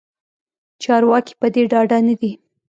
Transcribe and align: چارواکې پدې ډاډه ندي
چارواکې 0.83 1.33
پدې 1.39 1.63
ډاډه 1.71 1.97
ندي 2.07 2.31